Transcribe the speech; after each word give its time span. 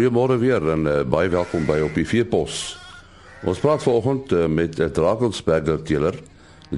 Goeiemôre 0.00 0.38
weer 0.40 0.64
en 0.72 0.86
uh, 0.88 0.92
baie 1.04 1.28
welkom 1.28 1.66
by 1.68 1.74
op 1.84 1.92
die 1.92 2.06
Veepos. 2.08 2.54
Ons 3.44 3.58
praat 3.60 3.82
vanoggend 3.84 4.30
uh, 4.32 4.46
met 4.48 4.78
'n 4.80 4.94
Drakensberger 4.96 5.82
teeler, 5.84 6.16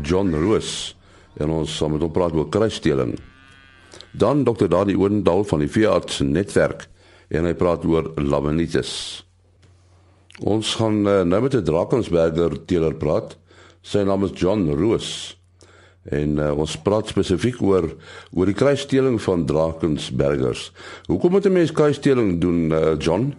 John 0.02 0.34
Roos, 0.34 0.96
en 1.38 1.52
ons 1.54 1.76
gaan 1.78 1.92
met 1.92 2.02
hom 2.02 2.10
praat 2.10 2.34
oor 2.34 2.48
kruisdeling. 2.48 3.14
Dan 4.10 4.42
Dr. 4.42 4.66
Dani 4.66 4.96
Oendal 4.98 5.44
van 5.44 5.62
die 5.62 5.70
Veearts 5.70 6.18
Netwerk 6.18 6.88
en 7.30 7.46
hy 7.46 7.54
praat 7.54 7.86
oor 7.86 8.10
laminitis. 8.18 9.22
Ons 10.42 10.74
gaan 10.74 11.06
uh, 11.06 11.22
nou 11.22 11.42
met 11.42 11.54
'n 11.54 11.62
Drakensberger 11.62 12.64
teeler 12.66 12.98
praat. 12.98 13.38
Sy 13.82 14.02
naam 14.02 14.24
is 14.24 14.34
John 14.34 14.66
Roos. 14.74 15.38
En 16.04 16.38
uh, 16.38 16.50
ons 16.58 16.78
praat 16.82 17.06
spesifiek 17.06 17.60
oor 17.62 17.86
oor 18.34 18.46
die 18.46 18.56
kruisdeling 18.58 19.20
van 19.22 19.44
Drakensbergers. 19.46 20.72
Hoekom 21.06 21.30
moet 21.30 21.46
'n 21.46 21.52
mens 21.52 21.72
kruisdeling 21.72 22.40
doen, 22.40 22.72
uh, 22.72 22.98
John? 22.98 23.34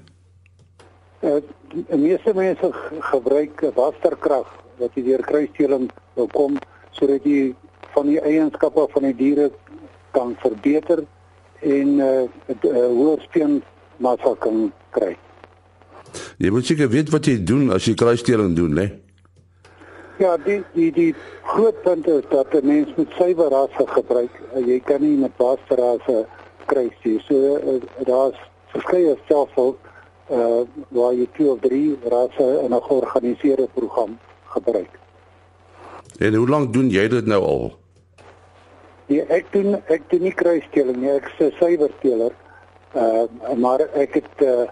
Uh, 1.19 1.41
die 1.73 1.97
meeste 1.97 2.33
mense 2.33 2.71
gebruik 2.99 3.71
waterkrag 3.75 4.47
wat 4.77 4.95
jy 4.95 5.03
deur 5.03 5.21
kruisdeling 5.21 5.91
kom 6.31 6.57
sodat 6.91 7.23
jy 7.23 7.53
van 7.93 8.07
die 8.07 8.21
eienskappe 8.21 8.87
van 8.93 9.03
die 9.03 9.15
diere 9.15 9.51
kan 10.11 10.35
verbeter 10.39 11.03
en 11.59 11.95
'n 11.95 11.99
uh, 11.99 12.29
uh, 12.63 12.87
hoër 12.87 13.21
speenmassa 13.21 14.35
kan 14.39 14.71
kry. 14.89 15.17
Jy 16.37 16.49
moet 16.49 16.65
seker 16.65 16.89
weet 16.89 17.09
wat 17.09 17.25
jy 17.25 17.43
doen 17.43 17.71
as 17.71 17.85
jy 17.85 17.93
kruisdeling 17.93 18.55
doen, 18.55 18.73
né? 18.73 19.02
Ja, 20.23 20.37
die 20.39 20.61
die 20.71 20.91
die 20.95 21.15
groot 21.43 21.81
punt 21.83 22.07
is 22.07 22.23
dat 22.29 22.53
'n 22.53 22.65
mens 22.67 22.89
met 22.95 23.09
suiwer 23.17 23.49
rasse 23.49 23.87
gebruik. 23.87 24.31
Jy 24.55 24.79
kan 24.79 25.01
nie 25.01 25.17
met 25.17 25.31
vaste 25.35 25.75
rasse 25.75 26.25
kruis 26.65 26.97
nie. 27.03 27.19
So 27.27 27.35
uh, 27.35 28.05
daar's 28.07 28.39
verskeie 28.71 29.17
stelsels 29.23 29.75
uh 30.31 30.61
waar 30.89 31.13
jy 31.13 31.27
twee 31.33 31.49
of 31.51 31.59
drie 31.59 31.97
rasse 32.03 32.47
in 32.63 32.73
'n 32.73 32.81
georganiseerde 32.81 33.67
program 33.73 34.17
gebruik. 34.55 34.93
En 36.19 36.33
hoe 36.33 36.49
lank 36.49 36.73
doen 36.73 36.89
jy 36.89 37.07
dit 37.07 37.25
nou 37.25 37.41
al? 37.43 37.77
Ja, 39.05 39.23
ek 39.27 39.45
doen 39.51 39.75
ek 39.87 40.01
doen 40.07 40.21
nie 40.21 40.33
kruisdeling 40.33 40.97
nie, 40.97 41.09
ek 41.09 41.25
is 41.25 41.45
'n 41.47 41.55
suiwerteler. 41.59 42.31
Uh 42.95 43.27
maar 43.55 43.79
ek 43.79 44.13
het 44.13 44.35
uh 44.39 44.67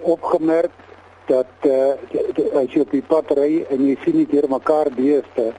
opgemerk 0.00 0.72
dat 1.26 1.46
uh 1.62 1.94
as 2.60 2.72
jy 2.72 2.80
op 2.84 2.90
die 2.90 3.02
pad 3.02 3.30
ry 3.38 3.64
en 3.70 3.86
jy 3.88 3.96
sien 4.04 4.16
nie 4.20 4.28
deur 4.30 4.48
mekaar 4.48 4.90
beeste, 4.94 5.52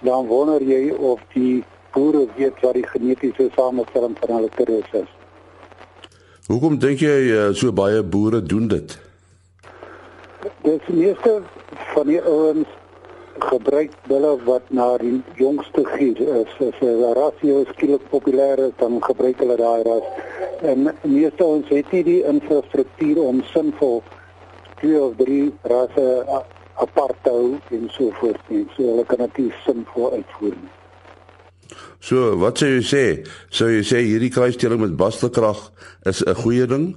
dan 0.00 0.26
wonder 0.26 0.62
jy 0.62 0.92
of 0.92 1.20
die 1.34 1.64
boere 1.94 2.26
weet 2.36 2.60
wat 2.62 2.74
die 2.74 2.86
genetiese 2.86 3.50
samestelling 3.54 4.16
van 4.20 4.36
hulle 4.36 4.50
kuddes 4.54 4.96
is. 5.02 5.10
Hoekom 6.48 6.78
dink 6.78 7.00
jy 7.00 7.18
uh, 7.32 7.50
so 7.56 7.72
baie 7.72 8.02
boere 8.02 8.42
doen 8.42 8.68
dit? 8.68 8.96
Dis 10.64 10.88
meeste 10.88 11.38
van 11.94 12.10
die 12.10 12.20
ouens 12.20 12.68
gebruik 13.38 13.94
hulle 14.10 14.32
wat 14.44 14.68
na 14.70 14.88
die 15.00 15.22
jongste 15.38 15.84
gier 15.94 16.20
is. 16.20 16.52
As 16.60 16.80
'n 16.80 17.14
rasio 17.20 17.64
skielik 17.72 18.04
populêr 18.10 18.58
is, 18.68 18.74
dan 18.78 19.00
gebruik 19.02 19.38
hulle 19.38 19.56
daai 19.56 19.82
ras. 19.82 20.06
En 20.62 20.92
meeste 21.02 21.44
ons 21.44 21.68
het 21.68 21.92
nie 21.92 22.04
die 22.04 22.22
infrastruktuur 22.24 23.18
om 23.22 23.42
sinvol 23.52 24.02
twee 24.80 25.00
of 25.00 25.16
drie 25.16 25.52
rasse 25.62 26.06
apart 26.74 27.28
hou 27.28 27.58
en 27.70 27.90
so 27.90 28.10
voort 28.20 28.48
nie. 28.48 28.64
So 28.76 28.82
hulle 28.82 29.04
kan 29.04 29.18
dit 29.26 29.52
sinvol 29.64 30.12
uitvoer. 30.12 30.56
Nie. 30.62 30.72
So, 32.04 32.36
wat 32.36 32.60
sê 32.60 32.68
jy 32.74 32.82
sê? 32.84 33.04
Sou 33.54 33.70
jy 33.70 33.80
sê 33.86 34.02
hierdie 34.04 34.32
kruisdeling 34.32 34.82
met 34.82 34.96
bastekrag 35.00 35.60
is 36.04 36.22
'n 36.22 36.34
goeie 36.42 36.66
ding? 36.66 36.96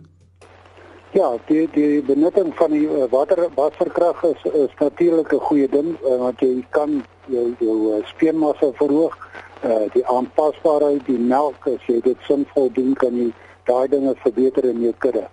Ja, 1.13 1.37
die 1.47 1.69
die 1.71 2.01
benutting 2.03 2.51
van 2.55 2.71
die 2.71 2.87
uh, 2.87 3.07
water 3.09 3.47
waterkrag 3.55 4.23
is 4.23 4.41
is 4.53 4.73
natuurlik 4.79 5.31
'n 5.33 5.39
goeie 5.39 5.69
ding 5.69 5.95
uh, 6.03 6.17
want 6.17 6.39
jy 6.39 6.65
kan 6.69 7.03
jou 7.25 7.55
jou 7.59 7.77
uh, 7.93 8.05
speenmassa 8.05 8.71
verhoog, 8.73 9.15
uh, 9.63 9.87
die 9.93 10.05
aanpasbaarheid, 10.05 11.05
die 11.05 11.19
melk 11.19 11.67
as 11.67 11.81
jy 11.87 12.01
dit 12.01 12.17
sinvol 12.27 12.69
doen 12.73 12.93
kan 12.93 13.15
jy 13.15 13.31
daai 13.63 13.87
dinge 13.87 14.13
verbeter 14.23 14.65
in 14.65 14.81
jou 14.81 14.93
kudde. 14.97 15.27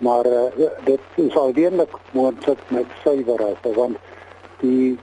Maar 0.00 0.26
uh, 0.26 0.68
dit 0.84 1.00
is 1.14 1.36
alweerlik 1.36 1.92
moontlik 2.16 2.58
met 2.68 2.86
suiwerrasse 3.02 3.74
want 3.74 3.96
die 4.60 4.98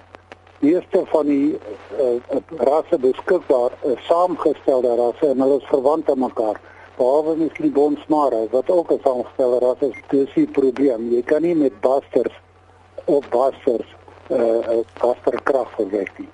meeste 0.59 1.03
van 1.05 1.25
die 1.25 1.57
uh, 2.01 2.39
rasse 2.57 2.97
beskikbaar 2.99 3.77
is 3.93 4.05
saamgestelde 4.09 4.95
rasse 4.95 5.29
en 5.29 5.41
hulle 5.41 5.61
is 5.61 5.69
verwant 5.69 6.09
aan 6.09 6.25
mekaar 6.25 6.57
behalwe 6.97 7.35
miskien 7.37 7.71
bonsmare 7.73 8.47
wat 8.51 8.69
ook 8.69 8.91
'n 8.91 8.99
saamsteller 9.03 9.61
ras 9.61 9.81
is, 9.89 9.97
dis 10.09 10.33
die 10.33 10.47
probleem. 10.47 11.11
Jy 11.13 11.21
kan 11.21 11.41
nie 11.41 11.55
met 11.55 11.79
basters 11.81 12.35
of 13.05 13.29
basters 13.29 13.95
eh 14.27 14.39
uh, 14.39 14.81
basterkrag 15.01 15.69
verwek 15.75 16.11
nie. 16.17 16.29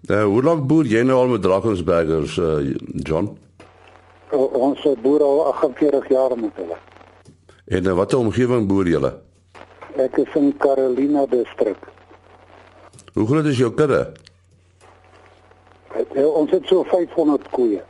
Nou, 0.00 0.24
hoe 0.24 0.42
lank 0.42 0.66
boer 0.66 0.84
jy 0.84 1.02
nou 1.02 1.16
al 1.18 1.28
met 1.28 1.42
Drakensbergers, 1.42 2.36
uh, 2.36 2.74
John? 2.94 3.38
Ons 4.32 4.80
boer 5.02 5.22
al 5.22 5.44
48 5.52 6.08
jaar 6.08 6.36
met 6.38 6.56
hulle. 6.56 6.76
En 7.64 7.86
in 7.86 7.94
watter 7.94 8.18
omgewing 8.18 8.66
boer 8.66 8.88
julle? 8.88 9.12
Ek 10.00 10.16
is 10.16 10.34
in 10.34 10.54
Carolina 10.58 11.26
distrik. 11.28 11.78
Hoe 13.12 13.26
groot 13.26 13.44
is 13.44 13.58
jou 13.60 13.72
kudde? 13.76 14.06
Ons 16.16 16.50
het 16.50 16.66
so 16.66 16.84
500 16.88 17.48
koeie. 17.52 17.82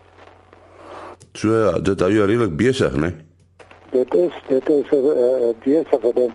So 1.39 1.81
dit 1.81 2.01
hou 2.01 2.11
jou 2.13 2.27
redelik 2.27 2.57
besig, 2.59 2.97
né? 2.99 3.13
Dit 3.93 4.15
is 4.15 4.35
dit 4.49 4.69
is 4.69 4.91
'n 4.91 4.97
uh, 4.97 5.53
besige 5.65 6.13
ding. 6.15 6.33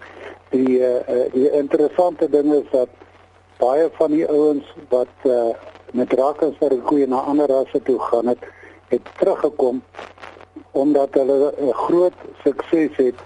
Die 0.49 0.79
uh, 0.79 1.25
die 1.33 1.51
interessante 1.51 2.29
ding 2.29 2.53
is 2.53 2.69
dat 2.71 2.89
baie 3.57 3.89
van 3.97 4.11
die 4.11 4.27
ouens 4.27 4.65
wat 4.89 5.13
uh, 5.23 5.51
met 5.91 6.09
Drakensberg 6.09 6.83
koeie 6.83 7.07
na 7.07 7.19
ander 7.27 7.47
rasse 7.47 7.81
toe 7.83 7.99
gaan 7.99 8.27
het, 8.27 8.43
het 8.87 9.01
teruggekom 9.17 9.81
omdat 10.71 11.13
hulle 11.13 11.53
'n 11.57 11.73
groot 11.73 12.17
sukses 12.43 12.95
het 12.95 13.19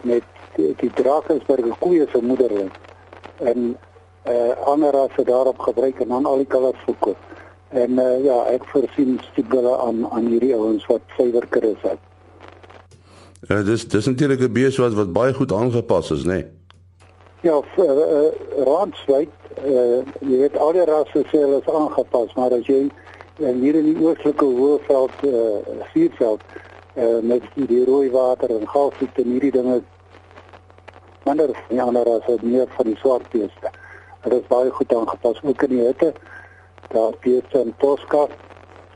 met 0.00 0.22
die, 0.56 0.74
die 0.76 0.90
Drakensberg 0.90 1.78
koeie 1.78 2.06
se 2.12 2.18
moederling 2.22 2.70
en 3.38 3.76
uh, 4.28 4.56
ander 4.64 4.92
rasse 4.92 5.24
daarop 5.24 5.58
gebruik 5.58 6.00
en 6.00 6.08
dan 6.08 6.26
al 6.26 6.36
die 6.36 6.46
kalvers 6.46 6.82
verkoop. 6.84 7.16
En 7.68 7.90
uh, 7.90 8.24
ja, 8.24 8.44
ek 8.54 8.64
voorsien 8.64 9.20
stigbele 9.30 9.78
aan 9.78 10.06
aan 10.10 10.26
hierdie 10.26 10.54
ouens 10.54 10.86
wat 10.86 11.00
suiwerker 11.16 11.64
is. 11.64 11.82
Ja, 13.48 13.62
dis 13.62 13.88
dis 13.88 14.06
natuurlik 14.06 14.40
'n 14.40 14.52
bees 14.52 14.76
wat 14.76 14.94
wat 14.94 15.12
baie 15.12 15.34
goed 15.34 15.52
aangepas 15.52 16.10
is, 16.10 16.24
né? 16.24 16.32
Nee? 16.32 16.44
Ja, 17.40 17.60
uh, 17.76 17.84
uh, 17.84 18.30
raadswyd, 18.64 19.28
uh, 19.64 20.00
jy 20.20 20.36
weet 20.38 20.56
al 20.58 20.72
die 20.72 20.84
rasse 20.84 21.24
sê 21.28 21.42
hulle 21.42 21.58
is 21.60 21.68
aangepas, 21.68 22.32
maar 22.34 22.52
as 22.56 22.66
jy 22.66 22.88
en 23.42 23.60
hier 23.60 23.74
in 23.74 23.88
die 23.90 23.98
oostelike 23.98 24.44
hoëveld 24.44 25.24
uh, 25.26 25.82
vierveld 25.92 26.42
uh, 26.94 27.18
met 27.22 27.42
die 27.54 27.82
rooi 27.84 28.10
water 28.10 28.52
en 28.54 28.68
galsiekte 28.68 29.22
en 29.22 29.34
hierdie 29.34 29.50
dinge 29.54 29.80
minder 31.24 31.50
van 31.54 31.72
die 31.72 31.82
ander 31.82 32.06
rasse 32.06 32.38
meer 32.42 32.68
van 32.76 32.90
die 32.90 32.96
swart 33.00 33.26
beeste. 33.32 33.72
Dit 34.22 34.32
is 34.38 34.46
baie 34.48 34.70
goed 34.70 34.94
aangepas 34.94 35.42
ook 35.42 35.66
in 35.66 35.76
die 35.76 35.82
hitte 35.82 36.12
daar 36.94 37.16
beeste 37.20 37.64
in 37.64 37.74
Tosca 37.82 38.26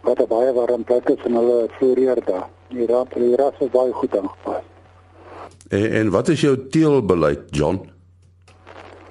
wat 0.07 0.23
baie 0.31 0.53
warm 0.55 0.85
plek 0.85 1.09
is 1.11 1.25
en 1.27 1.35
hulle 1.41 1.69
floreer 1.79 2.21
daar. 2.25 2.47
Die 2.69 2.87
raad 2.87 3.15
die 3.17 3.37
ras 3.37 3.59
is 3.65 3.73
baie 3.75 3.93
goed 3.93 4.17
aangepas. 4.17 4.63
En, 5.69 5.91
en 6.01 6.11
wat 6.15 6.29
is 6.29 6.41
jou 6.41 6.55
teelbeleid, 6.71 7.49
John? 7.51 7.81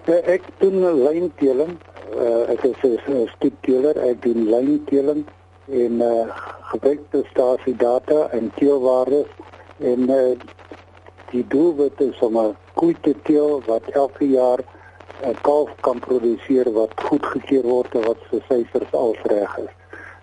Ja, 0.07 0.21
ek 0.23 0.45
doen 0.61 0.79
lynteeling. 1.03 1.75
Uh, 2.15 2.47
ek 2.53 2.63
is 2.63 2.83
'n 2.83 3.27
stoetteeler, 3.35 3.97
ek 3.97 4.21
doen 4.21 4.47
lynteeling 4.49 5.25
en 5.67 6.01
uh, 6.01 6.27
gebruik 6.71 7.01
prestasie 7.09 7.75
data 7.75 8.29
en 8.31 8.51
teelwaardes 8.55 9.27
en 9.79 10.09
uh, 10.09 10.37
die 11.31 11.43
doel 11.47 11.91
is 11.97 12.19
om 12.19 12.37
'n 12.37 12.55
koei 12.73 12.95
te 13.01 13.15
teel 13.23 13.61
wat 13.65 13.83
elke 13.91 14.25
jaar 14.25 14.63
'n 15.23 15.35
kalf 15.41 15.69
kan 15.81 15.99
produseer 15.99 16.71
wat 16.71 16.93
goedgekeur 16.95 17.63
word 17.63 17.95
en 17.95 18.03
wat 18.07 18.19
sy 18.31 18.39
syfers 18.47 18.91
alreg 18.91 19.57
is. 19.57 19.73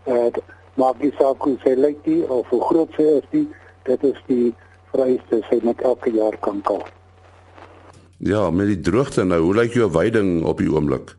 Uh 0.07 0.31
maar 0.75 0.95
die 0.99 1.13
saak 1.19 1.43
hoe 1.47 1.57
sy 1.63 1.75
lyk 1.79 2.01
die 2.05 2.23
of 2.29 2.49
hoe 2.51 2.61
groot 2.61 2.91
sy 2.97 3.03
is 3.03 3.27
die 3.31 3.47
dit 3.87 4.05
is 4.05 4.21
die 4.27 4.55
vereiste 4.91 5.43
sy 5.51 5.61
met 5.63 5.83
elke 5.83 6.11
jaar 6.11 6.37
kan 6.41 6.63
kalf. 6.63 6.91
Ja, 8.19 8.51
met 8.51 8.67
die 8.67 8.81
droogte 8.81 9.25
nou, 9.25 9.41
hoe 9.43 9.55
lyk 9.55 9.75
jou 9.75 9.91
veiding 9.91 10.45
op 10.45 10.59
die 10.59 10.71
oomblik? 10.73 11.15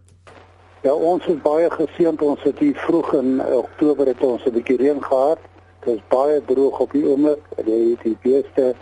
Ja, 0.86 0.94
ons 0.94 1.26
is 1.26 1.40
baie 1.42 1.66
geseënd. 1.74 2.22
Ons 2.22 2.44
het 2.46 2.60
hier 2.62 2.76
vroeg 2.86 3.08
in 3.18 3.40
Oktober 3.42 4.06
het 4.06 4.20
ons 4.22 4.44
'n 4.46 4.54
bietjie 4.54 4.78
reën 4.78 5.02
gehad. 5.04 5.40
Dit 5.82 5.96
is 5.96 6.02
baie 6.14 6.42
droog 6.46 6.80
op 6.80 6.92
die 6.92 7.06
oomblik. 7.10 7.42
Die 7.66 7.98
die 8.04 8.18
beeste 8.22 8.76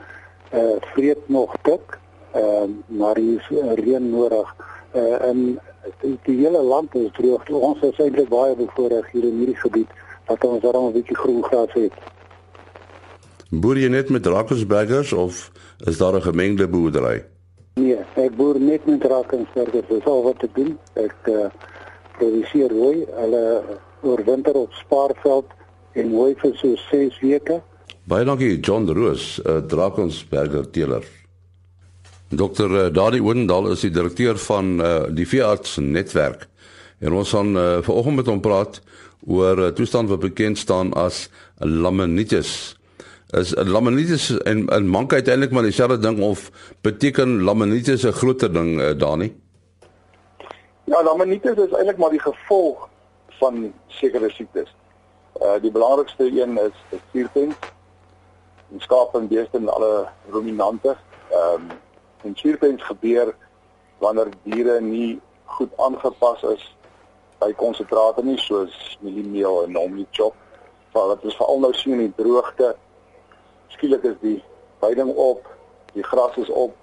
uh 0.52 0.76
vreet 0.94 1.30
nog 1.30 1.56
dik. 1.62 2.00
Ehm 2.32 2.44
uh, 2.44 3.00
maar 3.00 3.18
hier 3.18 3.40
is 3.40 3.48
uh, 3.58 3.74
reën 3.74 4.10
nodig 4.10 4.56
uh, 4.96 5.30
in 5.30 5.60
die, 6.02 6.20
die 6.24 6.38
hele 6.44 6.62
land 6.62 6.96
is 6.96 7.12
droog. 7.12 7.50
Ons 7.50 7.82
is 7.82 8.00
eintlik 8.00 8.30
baie 8.30 8.56
bevoordeel 8.56 9.06
hier 9.12 9.24
in 9.24 9.38
hierdie 9.38 9.62
gebied 9.64 9.90
dat 10.28 10.44
ons 10.44 10.62
daar 10.62 10.78
'n 10.78 10.92
bietjie 10.92 11.18
groen 11.18 11.44
gras 11.44 11.74
het. 11.74 11.94
Boer 13.50 13.78
jy 13.78 13.88
net 13.88 14.10
met 14.10 14.24
Drakensbergers 14.24 15.14
of 15.14 15.52
is 15.86 15.98
daar 15.98 16.16
'n 16.16 16.22
gemengde 16.22 16.68
boerdery? 16.68 17.24
Nee, 17.74 17.98
ek 18.16 18.36
boer 18.36 18.60
net 18.60 18.86
met 18.86 19.02
Drakensbergers. 19.02 19.88
Dis 19.88 20.06
al 20.06 20.24
wat 20.24 20.44
ek 20.44 20.56
doen. 20.56 20.78
Ek 20.94 21.16
uh, 21.24 21.48
produseer 22.18 22.70
rooi. 22.70 23.06
Hulle 23.18 23.44
oorwinter 24.02 24.56
op 24.56 24.74
Spaarveld 24.74 25.52
en 25.94 26.12
rooi 26.12 26.34
vir 26.42 26.56
so 26.60 26.76
6 26.90 27.20
weke. 27.22 27.62
Baie 28.04 28.26
dankie 28.28 28.60
John 28.60 28.90
Roos, 28.92 29.38
uh, 29.46 29.62
Drakensberger 29.68 30.66
teeler. 30.72 31.06
Dr. 32.34 32.72
Uh, 32.72 32.90
Dani 32.92 33.22
Oendal 33.22 33.70
is 33.72 33.86
die 33.86 33.94
direkteur 33.94 34.38
van 34.38 34.80
uh, 34.82 34.94
die 35.14 35.28
veearts 35.30 35.78
netwerk. 35.80 36.48
En 37.00 37.14
ons 37.14 37.32
gaan 37.36 37.56
uh, 37.56 37.82
vanoggend 37.86 38.16
met 38.22 38.32
hom 38.32 38.42
praat 38.44 38.82
oor 39.28 39.56
'n 39.58 39.70
uh, 39.70 39.76
toestand 39.76 40.10
wat 40.10 40.20
bekend 40.20 40.58
staan 40.58 40.94
as 40.94 41.30
laminitis. 41.60 42.76
Is 43.32 43.54
uh, 43.54 43.64
laminitis 43.64 44.32
en 44.44 44.66
'n 44.68 44.88
mank 44.88 45.14
uiteindelik 45.14 45.52
maar 45.52 45.64
dieselfde 45.64 46.00
ding 46.00 46.20
of 46.20 46.52
beteken 46.82 47.42
laminitis 47.42 48.04
'n 48.04 48.12
groter 48.12 48.54
ding 48.54 48.80
uh, 48.82 48.92
Dani? 48.98 49.32
Ja, 50.86 51.04
laminitis 51.04 51.56
is 51.56 51.72
eintlik 51.72 51.98
maar 51.98 52.12
die 52.12 52.20
gevolg 52.20 52.90
van 53.40 53.74
sekere 53.88 54.30
siektes. 54.30 54.74
Uh 55.40 55.56
die 55.64 55.72
belangrikste 55.72 56.26
een 56.28 56.58
is 56.60 57.00
suurpens. 57.12 57.56
In 58.70 58.82
skaap 58.82 59.16
en 59.16 59.28
beeste 59.28 59.58
en 59.58 59.70
alle 59.70 60.10
ruminante. 60.30 60.98
Ehm 61.32 61.72
um, 61.72 61.72
en 62.24 62.36
suurpens 62.36 62.84
gebeur 62.84 63.36
wanneer 63.98 64.30
diere 64.44 64.82
nie 64.82 65.22
goed 65.46 65.72
aangepas 65.78 66.44
is 66.44 66.76
by 67.40 67.54
konsentrate 67.54 68.24
nie 68.24 68.38
soos 68.38 68.98
mieliemeel 69.00 69.64
en 69.64 69.72
normally 69.72 70.08
chop. 70.12 70.36
Maar 70.94 71.16
dit 71.16 71.32
is 71.32 71.36
veral 71.36 71.60
nou 71.60 71.74
sien 71.74 71.94
in 71.94 72.12
die 72.12 72.24
droogte. 72.24 72.76
Skielik 73.68 74.04
is 74.04 74.20
die 74.20 74.44
veiding 74.80 75.16
op, 75.16 75.48
die 75.94 76.04
gras 76.04 76.36
is 76.38 76.50
op 76.50 76.76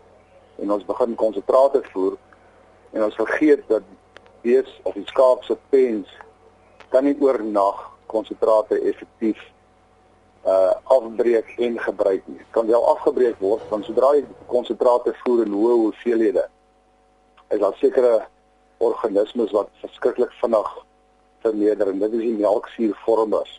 en 0.57 0.73
ons 0.73 0.85
begin 0.85 1.15
konsentrate 1.15 1.85
voer 1.93 2.17
en 2.93 3.05
ons 3.05 3.15
vergeet 3.15 3.63
dat 3.69 3.83
bees 4.43 4.81
of 4.83 4.95
die 4.95 5.07
skaap 5.07 5.45
se 5.45 5.57
pens 5.69 6.09
kan 6.89 7.05
nie 7.05 7.17
oornag 7.21 7.81
konsentrate 8.11 8.81
effektief 8.91 9.41
uh 10.49 10.73
afbreek 10.91 11.53
en 11.59 11.79
gebruik 11.79 12.23
nie. 12.27 12.41
Kan 12.51 12.67
wel 12.67 12.87
afgebreek 12.89 13.39
word 13.39 13.63
want 13.69 13.85
sodra 13.85 14.15
jy 14.17 14.25
konsentrate 14.49 15.13
voer 15.23 15.45
in 15.45 15.53
hoë 15.53 15.77
hoeveelhede 15.83 16.47
is 17.51 17.61
daar 17.61 17.77
sekere 17.77 18.15
organismes 18.79 19.53
wat 19.53 19.69
verskriklik 19.83 20.33
vinnig 20.41 20.71
vermeerder 21.45 21.89
en 21.93 21.99
dit 21.99 22.13
is 22.13 22.25
die 22.25 22.39
melksuurvormers. 22.39 23.53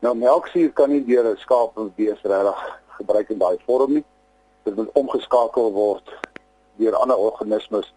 Nou 0.00 0.14
melksuur 0.16 0.72
kan 0.72 0.90
nie 0.90 1.04
deur 1.04 1.28
'n 1.28 1.36
skaap 1.36 1.78
of 1.78 1.94
bees 1.94 2.22
regtig 2.22 2.80
gebruik 2.96 3.30
in 3.30 3.38
daai 3.38 3.58
vorm 3.66 3.92
nie. 3.92 4.04
Dit 4.64 4.76
moet 4.76 4.92
omgeskakel 4.92 5.72
word 5.72 6.08
deur 6.76 6.96
ander 6.96 7.16
organismes 7.16 7.92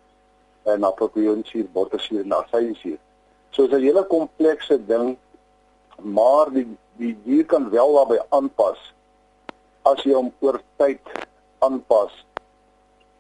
en 0.64 0.80
na 0.80 0.92
proteïensuur, 0.92 1.66
bottersuur 1.74 2.24
en 2.24 2.38
asynsuur. 2.40 2.98
So 3.52 3.68
dit 3.68 3.74
is 3.74 3.80
'n 3.80 3.86
hele 3.86 4.06
komplekse 4.08 4.86
ding, 4.86 5.18
maar 5.98 6.52
die 6.52 6.68
die 6.98 7.18
dier 7.24 7.46
kan 7.46 7.70
wel 7.70 7.94
daarbey 7.94 8.22
aanpas 8.30 8.94
as 9.82 10.04
jy 10.04 10.14
hom 10.14 10.32
oor 10.40 10.62
tyd 10.78 11.02
aanpas 11.60 12.14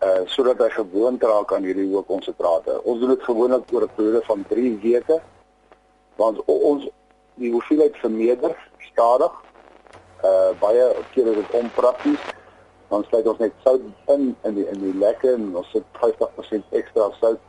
uh 0.03 0.23
sodat 0.27 0.59
hy 0.59 0.69
gewoond 0.69 1.23
raak 1.23 1.53
aan 1.53 1.63
hierdie 1.63 1.87
hoë 1.87 2.05
konsentrate. 2.07 2.81
Ons 2.83 2.99
doen 2.99 3.13
dit 3.15 3.23
gewoonlik 3.23 3.71
oor 3.71 3.83
'n 3.83 3.95
periode 3.95 4.21
van 4.25 4.45
3 4.49 4.79
weke. 4.83 5.21
Want 6.15 6.45
ons 6.45 6.87
die 7.35 7.51
hoeveelheid 7.51 7.95
vermeerder 7.97 8.55
stadig. 8.91 9.33
Uh 10.23 10.51
baie 10.59 10.85
kere 11.13 11.29
is 11.29 11.35
dit 11.35 11.51
onprakties. 11.51 12.19
Dan 12.89 13.05
sluit 13.07 13.27
ons 13.27 13.39
net 13.39 13.53
sout 13.63 13.81
in 14.15 14.35
in 14.43 14.55
die 14.55 14.67
in 14.69 14.79
die 14.79 14.93
lekke 14.99 15.33
en 15.33 15.55
ons 15.55 15.71
sit 15.71 15.85
50% 16.01 16.77
ekstra 16.81 17.09
sout. 17.19 17.39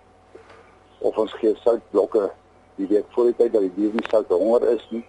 Of 0.99 1.19
ons 1.19 1.33
gee 1.41 1.55
soutblokke 1.65 2.31
die 2.77 2.87
week 2.91 3.11
voor 3.15 3.31
die 3.31 3.37
tyd 3.41 3.53
dat 3.53 3.67
die 3.67 3.75
dier 3.77 3.93
nie 3.93 4.09
sout 4.11 4.31
honger 4.33 4.69
is 4.75 4.87
nie 4.91 5.05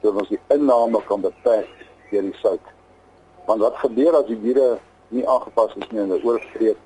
sodat 0.00 0.20
ons 0.20 0.32
die 0.34 0.40
inname 0.52 1.00
kan 1.08 1.22
beperk 1.24 1.70
deur 2.10 2.26
die 2.26 2.40
sout. 2.40 2.72
Want 3.46 3.62
wat 3.64 3.78
gebeur 3.80 4.18
as 4.18 4.26
die 4.28 4.40
diere 4.40 4.74
nie 5.08 5.24
aangepas 5.28 5.76
is 5.80 5.88
nie 5.90 6.02
en 6.02 6.10
hulle 6.12 6.26
oorvreet 6.28 6.80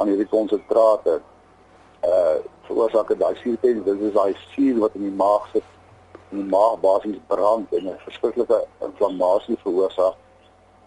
aan 0.00 0.10
hierdie 0.10 0.30
konsentrate 0.30 1.20
uh 2.08 2.38
veroorsaak 2.66 3.08
dit 3.10 3.18
daai 3.18 3.34
suurpens 3.42 3.84
dit 3.84 4.02
is 4.08 4.14
daai 4.14 4.34
suur 4.54 4.78
wat 4.80 4.94
in 4.98 5.06
die 5.08 5.16
maag 5.18 5.46
sit 5.52 5.66
in 6.30 6.40
die 6.40 6.50
maag 6.50 6.78
basies 6.82 7.18
brand 7.30 7.72
en 7.78 7.88
'n 7.90 7.98
verskriklike 8.04 8.58
inflammasie 8.86 9.58
veroorsaak 9.64 10.16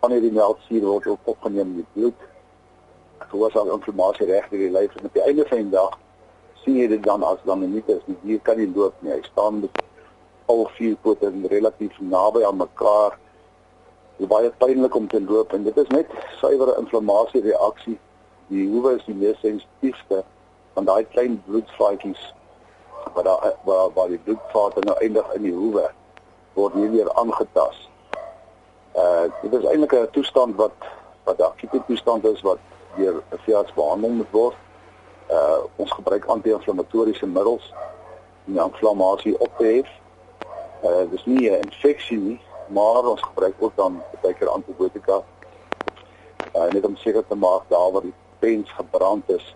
van 0.06 0.16
hierdie 0.16 0.34
melksuur 0.38 0.88
word 0.88 1.12
ook 1.12 1.34
opgeneem 1.36 1.74
in 1.74 1.82
die 1.82 1.90
bloed 1.98 2.26
veroorsaak 3.26 3.74
inflammasie 3.80 4.30
reg 4.32 4.48
deur 4.54 4.64
die 4.68 4.74
lyf 4.78 4.96
en 5.00 5.10
op 5.10 5.20
die 5.20 5.26
einde 5.26 5.50
van 5.50 5.66
die 5.66 5.76
dag 5.76 6.00
sien 6.64 6.80
jy 6.80 6.88
dit 6.94 7.04
dan 7.10 7.26
as 7.26 7.44
dan 7.50 7.66
nie 7.66 7.84
is 7.98 8.08
die 8.08 8.18
dier 8.24 8.42
kan 8.48 8.62
nie 8.62 8.72
loop 8.76 9.02
nie 9.02 9.16
hy 9.16 9.22
staan 9.32 9.62
met 9.66 9.84
al 10.54 10.68
vier 10.78 10.98
pote 11.02 11.32
relatief 11.52 12.02
naby 12.16 12.46
aan 12.46 12.62
mekaar 12.62 13.18
Dit 14.16 14.30
baie 14.32 14.50
pynlik 14.64 14.96
om 14.96 15.08
te 15.12 15.20
loop 15.22 15.54
en 15.54 15.66
dit 15.68 15.78
is 15.78 15.90
net 15.92 16.12
suiwere 16.40 16.78
inflammasie 16.80 17.42
reaksie. 17.44 17.98
Die 18.48 18.68
hoewe 18.70 18.94
is 18.96 19.04
die 19.10 19.16
mees 19.16 19.40
sensitiefste 19.44 20.22
van 20.76 20.88
daai 20.88 21.04
klein 21.12 21.36
bloedvaatjies 21.48 22.22
wat 23.16 23.28
daar 23.28 23.58
waar 23.68 23.92
waar 23.98 24.14
die 24.14 24.22
bloedvate 24.24 24.86
nou 24.88 24.96
eindig 25.04 25.34
in 25.36 25.44
die 25.50 25.54
hoewe 25.56 25.90
word 26.56 26.78
nie 26.80 26.88
weer 26.94 27.12
aangetas. 27.20 27.82
Uh 28.96 29.28
dit 29.42 29.54
is 29.54 29.66
eintlik 29.66 29.94
'n 29.94 30.08
toestand 30.12 30.56
wat 30.56 30.78
wat 31.24 31.38
'n 31.38 31.42
akute 31.42 31.82
toestand 31.88 32.26
is 32.26 32.42
wat 32.42 32.58
deur 32.96 33.16
'n 33.16 33.38
veearts 33.38 33.74
behandel 33.74 34.10
moet 34.10 34.32
word. 34.32 34.56
Uh 35.30 35.58
ons 35.76 35.92
gebruik 35.92 36.26
anti-inflammatoriese 36.26 37.28
middels 37.28 37.74
om 38.48 38.54
die 38.54 38.64
inflammasie 38.64 39.40
op 39.40 39.52
te 39.58 39.66
hef. 39.66 39.90
Uh 40.84 41.12
dis 41.12 41.26
nie 41.26 41.50
'n 41.50 41.62
infeksie 41.62 42.18
nie, 42.18 42.40
maar 42.68 43.06
ons 43.06 43.22
gebruik 43.22 43.56
ook 43.60 43.76
dan 43.76 44.02
baie 44.22 44.34
keer 44.34 44.50
antibiotika. 44.50 45.24
Uh, 46.56 46.72
net 46.72 46.86
om 46.86 46.96
seker 46.96 47.28
te 47.28 47.36
maak 47.36 47.62
daar 47.68 47.92
waar 47.92 48.02
die 48.02 48.14
pens 48.40 48.72
gebrand 48.72 49.30
is, 49.30 49.56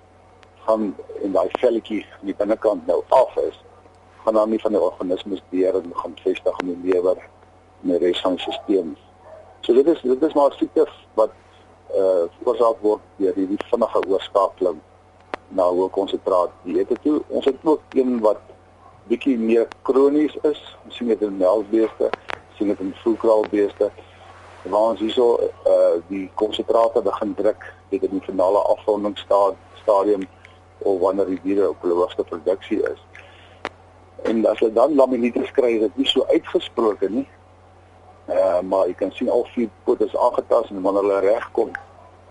gaan 0.66 0.96
en 1.24 1.32
daai 1.32 1.50
velletjie 1.60 2.06
aan 2.20 2.26
die 2.32 2.36
binnekant 2.36 2.88
nou 2.88 3.04
af 3.08 3.36
is, 3.36 3.64
gaan 4.24 4.34
dan 4.34 4.50
nie 4.50 4.60
van 4.60 4.72
die 4.72 4.82
organismes 4.82 5.44
deur 5.50 5.76
en 5.80 5.96
gaan 5.96 6.18
vestig 6.24 6.60
in 6.60 6.74
die 6.74 6.92
lewer 6.92 7.18
en 7.84 7.94
die 7.94 7.98
res 7.98 8.22
van 8.22 8.36
die 8.36 8.52
stelsel. 8.52 9.09
So 9.70 9.76
dit 9.76 9.88
is 9.88 10.02
dit 10.02 10.24
is 10.24 10.34
maar 10.34 10.54
siekte 10.58 10.88
wat 11.14 11.30
uh 11.94 12.24
veroorsaak 12.38 12.80
word 12.82 13.04
deur 13.22 13.36
die, 13.38 13.44
die 13.52 13.66
vinnige 13.70 14.00
oorskakeling 14.10 14.80
na 15.54 15.68
hoë 15.70 15.92
konsentraat 15.94 16.56
dieete 16.64 16.98
toe. 17.04 17.20
Ons 17.28 17.46
het 17.46 17.60
ook 17.62 17.94
een 17.94 18.16
wat 18.26 18.42
bietjie 19.12 19.38
meer 19.38 19.68
kronies 19.86 20.34
is, 20.42 20.64
ons 20.86 20.98
sien 20.98 21.14
dit 21.14 21.22
in 21.22 21.38
melkbeeste 21.38 22.10
sien 22.58 22.74
dit 22.74 22.82
in 22.82 22.96
voelkraalbeeste 23.04 23.92
waar 24.74 24.90
ons 24.96 25.06
hierso 25.06 25.38
uh 25.38 26.02
die 26.10 26.26
konsentrate 26.42 27.06
begin 27.06 27.38
druk 27.38 27.70
dit 27.94 28.10
in 28.10 28.18
die 28.18 28.26
finale 28.26 28.66
afrondingsstadium 28.74 30.26
of 30.80 30.98
wanneer 31.06 31.30
die 31.36 31.42
diere 31.46 31.70
op 31.76 31.86
hulle 31.86 32.02
hoogste 32.02 32.26
produksie 32.26 32.82
is. 32.90 33.06
En 34.26 34.42
as 34.50 34.66
hulle 34.66 34.74
dan 34.74 34.98
laminitis 34.98 35.54
kry, 35.54 35.76
is 35.78 35.92
dit 35.92 36.02
nie 36.02 36.10
so 36.10 36.26
uitgesproke 36.34 37.14
nie. 37.20 37.28
Uh 38.30 38.60
maar 38.62 38.88
jy 38.88 38.94
kan 38.94 39.12
sien 39.12 39.30
al 39.30 39.48
vier 39.54 39.70
pote 39.84 40.06
is 40.06 40.18
aangetast 40.18 40.70
en 40.70 40.82
wanneer 40.82 41.02
hulle 41.02 41.20
regkom, 41.20 41.72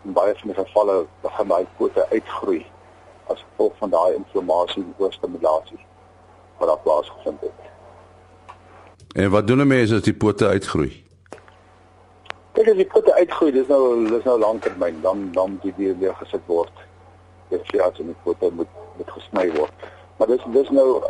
in 0.05 0.13
baie 0.13 0.35
van 0.39 0.53
die 0.53 0.59
gevalle 0.59 1.07
begin 1.23 1.49
daai 1.49 1.67
pote 1.77 2.07
uitgroei 2.11 2.67
as 3.27 3.45
gevolg 3.49 3.73
van 3.79 3.91
daai 3.91 4.15
inflammasie 4.15 4.83
en 4.83 4.95
oorstimulasie 4.97 5.81
wat 6.59 6.69
daar 6.69 6.79
plaasgevind 6.79 7.41
het. 7.41 7.67
En 9.15 9.31
wat 9.31 9.47
doen 9.47 9.61
'n 9.61 9.67
mens 9.67 9.93
as 9.93 10.03
die 10.03 10.15
pote 10.15 10.47
uitgroei? 10.47 11.05
Kyk 12.53 12.69
as 12.69 12.77
die 12.77 12.87
pote 12.87 13.15
uitgroei, 13.15 13.53
dis 13.53 13.67
nou 13.67 14.09
dis 14.09 14.25
nou 14.25 14.39
lanktermyn, 14.39 15.01
dan 15.01 15.29
dan 15.33 15.59
die 15.63 15.75
dier 15.77 15.99
weer 15.99 16.15
gesit 16.15 16.47
word. 16.47 16.73
Dit 17.49 17.61
sê 17.73 17.81
as 17.81 17.97
die 17.97 18.17
pote 18.23 18.51
moet 18.53 18.73
moet 18.97 19.11
gesny 19.11 19.51
word. 19.53 19.73
Maar 20.17 20.27
dis 20.27 20.43
dis 20.53 20.71
nou 20.71 21.03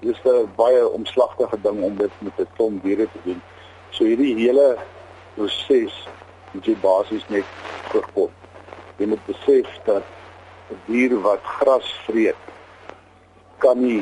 dis 0.00 0.20
'n 0.24 0.50
baie 0.56 0.88
omslagtige 0.88 1.60
ding 1.62 1.82
om 1.82 1.96
dit 1.96 2.10
met 2.18 2.38
'n 2.38 2.48
klomp 2.56 2.82
diere 2.82 3.08
te 3.12 3.18
doen. 3.24 3.42
So 3.92 4.06
hierdie 4.08 4.32
hele 4.38 4.78
proses 5.34 5.92
moet 6.54 6.64
jy 6.64 6.74
basies 6.80 7.26
net 7.28 7.48
voorkom. 7.90 8.30
Jy 8.96 9.08
moet 9.10 9.26
besef 9.26 9.68
dat 9.84 10.06
'n 10.72 10.78
dier 10.86 11.12
wat 11.20 11.44
gras 11.58 11.88
vreet 12.06 12.40
kan 13.58 13.76
nie 13.80 14.00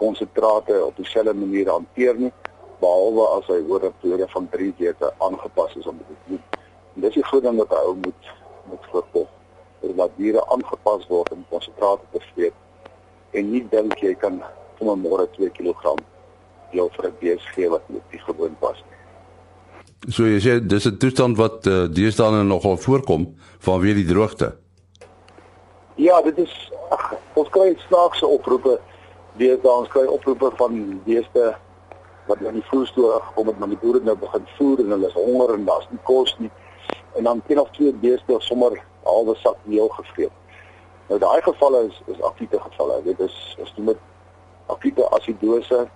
konsentrate 0.00 0.84
op 0.84 0.96
dieselfde 0.96 1.34
manier 1.34 1.68
hanteer 1.68 2.16
nie 2.16 2.32
behalwe 2.80 3.28
as 3.36 3.46
hy 3.52 3.60
oor 3.68 3.84
'n 3.84 3.94
periode 4.00 4.28
van 4.28 4.48
3 4.48 4.72
weke 4.78 5.12
aangepas 5.18 5.76
is 5.76 5.86
om 5.86 5.98
dit 5.98 6.06
te 6.06 6.16
doen. 6.30 6.42
En 6.94 7.00
dis 7.00 7.14
die 7.14 7.24
groot 7.28 7.42
ding 7.42 7.56
wat 7.56 7.76
hy 7.76 7.94
moet 7.94 8.24
moet 8.70 8.84
voorkom. 8.90 9.28
Laat 9.80 10.16
diere 10.16 10.48
aangepas 10.48 11.06
word 11.08 11.32
om 11.32 11.44
konsentrate 11.48 12.04
te 12.12 12.20
vreet 12.32 12.54
en 13.30 13.50
nie 13.50 13.64
dink 13.68 13.98
jy 14.00 14.14
kan 14.14 14.42
sommer 14.78 14.96
môre 14.96 15.28
2 15.36 15.50
kg 15.50 15.96
jou 16.72 16.88
vir 16.96 17.06
'n 17.06 17.16
bees 17.20 17.44
gee 17.54 17.68
wat 17.68 17.88
nie 17.88 18.00
die 18.10 18.18
gewoon 18.18 18.56
pas 18.60 18.76
nie. 18.76 18.85
So 20.06 20.22
jy 20.22 20.38
sê 20.38 20.52
dis 20.62 20.86
'n 20.86 20.98
toestand 21.02 21.36
wat 21.36 21.66
uh, 21.66 21.88
deesdae 21.90 22.44
nogal 22.46 22.76
voorkom 22.78 23.26
vanweë 23.58 23.94
die 23.94 24.06
droogte. 24.06 24.54
Ja, 25.98 26.22
dit 26.22 26.38
is 26.38 26.52
ag, 26.94 27.14
ons 27.34 27.48
kry 27.50 27.74
snaakse 27.88 28.26
oproepe. 28.26 28.78
Deesdae 29.34 29.72
ons 29.72 29.88
kry 29.90 30.04
oproepe 30.06 30.52
van 30.60 31.00
beeste 31.04 31.56
wat 32.26 32.38
in 32.40 32.54
die 32.54 32.62
voerstoel 32.70 33.18
gekom 33.18 33.50
het, 33.50 33.58
maar 33.58 33.68
die 33.68 33.78
boere 33.82 34.00
nou 34.00 34.14
begin 34.16 34.46
voer 34.58 34.78
en 34.84 34.94
hulle 34.94 35.08
is 35.10 35.18
honger 35.18 35.54
en 35.54 35.64
daar's 35.64 35.88
nie 35.90 36.02
kos 36.02 36.36
nie. 36.38 36.50
En 37.18 37.24
dan 37.24 37.42
een 37.48 37.60
of 37.60 37.70
twee 37.70 37.92
beeste 37.92 38.36
sommer 38.38 38.78
halwe 39.02 39.34
sak 39.42 39.56
meel 39.64 39.88
gevreet. 39.88 40.34
Nou 41.08 41.18
daai 41.18 41.42
gevalle 41.42 41.82
is 41.88 41.98
is 42.14 42.22
akute 42.22 42.60
gevalle. 42.60 43.00
Dit 43.02 43.18
is 43.26 43.56
is 43.58 43.74
doen 43.74 43.90
met 43.90 43.98
akute 44.66 45.10
asidose 45.18 45.88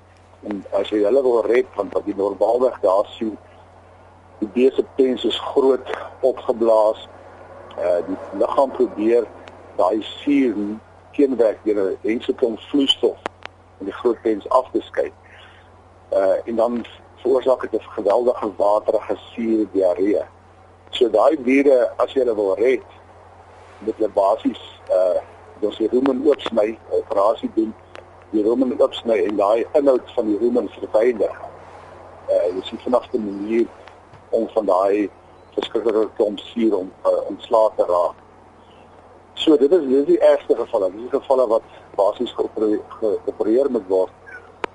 en 0.50 0.64
as 0.72 0.90
jy 0.90 1.04
hulle 1.06 1.22
wil 1.22 1.46
red 1.46 1.70
van 1.78 1.94
wat 1.94 2.04
die 2.10 2.16
normaalweg 2.16 2.80
daar 2.82 3.06
sien 3.14 3.38
die 4.40 4.48
beeste 4.48 4.84
tens 4.96 5.24
is 5.24 5.38
groot 5.38 5.90
opgeblaas. 6.20 7.08
Uh 7.78 8.00
die 8.06 8.16
liggaam 8.40 8.70
probeer 8.70 9.26
daai 9.76 10.00
suur 10.02 10.56
teenwerk 11.16 11.58
deur 11.64 11.80
'n 11.84 11.98
ensiklom 12.14 12.58
vloeistof 12.58 13.18
in 13.78 13.86
die 13.86 13.98
groot 14.00 14.22
tens 14.22 14.48
af 14.48 14.70
te 14.72 14.80
skei. 14.80 15.12
Uh 16.12 16.36
en 16.44 16.56
dan 16.56 16.84
veroorsaak 17.22 17.60
dit 17.70 17.80
'n 17.80 17.92
geweldige 17.96 18.52
waterige 18.56 19.16
suur 19.16 19.66
diarree. 19.72 20.24
So 20.90 21.10
daai 21.10 21.36
diere 21.42 21.92
as 21.96 22.12
jy 22.12 22.20
hulle 22.20 22.34
wil 22.34 22.54
red, 22.54 22.86
moet 23.78 23.96
hulle 23.96 24.08
basies 24.08 24.62
uh 24.90 25.20
ons 25.60 25.76
die 25.76 25.88
rumen 25.92 26.22
oopsny, 26.26 26.78
operasie 26.88 27.50
doen, 27.54 27.74
die 28.30 28.42
rumen 28.42 28.80
oopsny 28.80 29.18
en 29.28 29.36
daai 29.36 29.66
inhoud 29.72 30.10
van 30.14 30.26
die 30.26 30.38
rumen 30.38 30.68
verwyder. 30.68 31.36
Uh 32.28 32.54
dis 32.54 32.70
die 32.70 32.78
vinigste 32.78 33.18
manier 33.18 33.66
om 34.30 34.48
van 34.54 34.66
daai 34.66 35.10
verskriklike 35.54 36.08
klomp 36.16 36.38
suur 36.38 36.76
om 36.76 36.90
uh, 37.04 37.20
ontslae 37.28 37.70
te 37.76 37.86
raak. 37.88 38.18
So 39.34 39.56
dit 39.56 39.72
is 39.72 39.86
dis 39.88 40.06
die 40.06 40.18
ergste 40.18 40.56
gevalle. 40.56 40.90
Dis 40.92 41.06
die 41.08 41.20
gevalle 41.20 41.46
wat 41.48 41.62
basies 41.96 42.34
geopereer 42.36 43.70
moet 43.70 43.86
word 43.88 44.12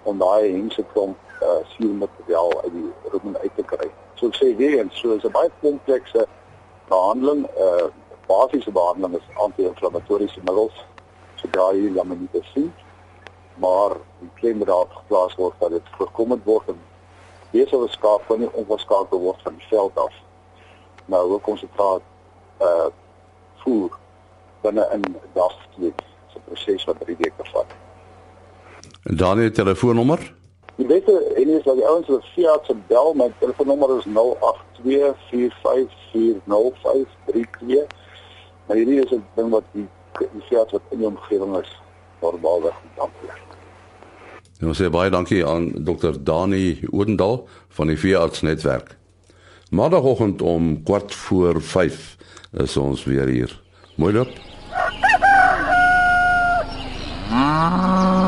om 0.04 0.18
daai 0.22 0.52
hense 0.52 0.84
klomp 0.94 1.18
uh, 1.42 1.62
suur 1.76 1.94
materiaal 2.02 2.54
uit 2.64 2.74
die 2.74 2.90
rumen 3.14 3.38
uit 3.42 3.56
te 3.56 3.66
kry. 3.74 3.90
So 4.16 4.32
ek 4.32 4.40
sê 4.40 4.52
weer 4.58 4.80
en 4.82 4.92
so 4.94 5.14
is 5.16 5.24
'n 5.26 5.36
baie 5.36 5.52
komplekse 5.62 6.26
behandeling. 6.90 7.46
Uh 7.68 7.88
basiese 8.28 8.72
behandeling 8.72 9.16
is 9.22 9.28
anti-inflammatoriese 9.46 10.42
middels 10.48 10.78
sodra 11.42 11.70
jy 11.78 11.92
laminiete 11.94 12.42
sien. 12.54 12.74
Maar 13.62 13.98
die 14.20 14.32
klem 14.40 14.58
moet 14.58 14.68
daar 14.68 14.90
geplaas 14.90 15.36
word 15.36 15.60
dat 15.60 15.70
dit 15.78 15.94
voorkom 15.98 16.42
word 16.44 16.74
en 16.74 16.80
besige 17.56 17.88
skaap 17.96 18.28
kan 18.28 18.40
nie 18.40 18.52
onverskakel 18.54 19.20
word 19.20 19.42
van 19.48 19.56
die 19.58 19.68
veld 19.72 19.96
af. 19.98 20.14
Nou 21.12 21.24
hoe 21.30 21.42
kom 21.48 21.58
se 21.58 21.68
praat 21.80 22.04
uh 22.62 22.88
voer 23.64 23.92
binne 24.62 24.86
in 24.94 25.02
twee 25.76 25.94
se 26.34 26.40
proses 26.46 26.84
wat 26.86 27.00
drie 27.00 27.18
weke 27.20 27.44
vat. 27.52 27.70
Dan 29.04 29.38
die 29.38 29.52
telefoonnommer? 29.52 30.34
Die 30.76 30.86
beste 30.86 31.34
en 31.36 31.50
is 31.50 31.64
dat 31.64 31.76
die 31.76 31.88
ouens 31.88 32.08
wat 32.08 32.26
Fiat 32.34 32.66
se 32.66 32.76
bel, 32.88 33.14
my 33.14 33.34
telefoonnommer 33.40 33.98
is 33.98 34.06
0824540532. 34.06 34.16
Maar 38.66 38.78
hierdie 38.78 39.04
is 39.04 39.12
'n 39.12 39.26
ding 39.36 39.50
wat 39.50 39.64
die 39.72 39.88
die 40.20 40.42
Fiat 40.48 40.72
wat 40.72 40.82
in 40.90 40.98
die 40.98 41.08
omgewing 41.08 41.58
is, 41.58 41.82
normaalweg 42.22 42.74
hanteer. 42.96 43.45
En 44.60 44.72
ons 44.72 44.78
sê 44.78 44.90
baie 44.92 45.12
dankie 45.12 45.44
aan 45.46 45.72
Dr. 45.88 46.16
Dani 46.24 46.80
Oudendal 46.92 47.44
van 47.76 47.92
die 47.92 48.00
veeartsnetwerk. 48.00 48.96
Maandagoggend 49.76 50.42
om 50.42 50.84
kwart 50.84 51.16
voor 51.16 51.62
5 51.62 52.16
is 52.66 52.78
ons 52.78 53.04
weer 53.04 53.28
hier. 53.28 53.62
Mooi 53.96 54.14
loop. 54.14 54.32
Ah. 57.32 58.20